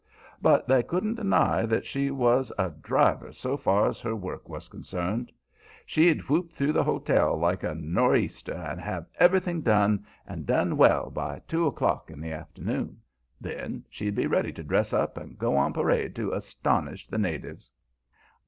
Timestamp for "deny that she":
1.13-2.09